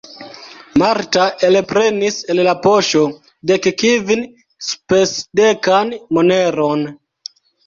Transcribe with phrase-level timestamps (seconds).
[0.81, 3.01] Marta elprenis el la poŝo
[3.51, 6.85] dekkvinspesdekan moneron.